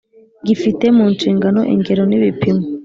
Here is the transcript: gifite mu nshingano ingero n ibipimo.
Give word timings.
gifite 0.45 0.85
mu 0.97 1.05
nshingano 1.13 1.61
ingero 1.73 2.03
n 2.09 2.13
ibipimo. 2.17 2.63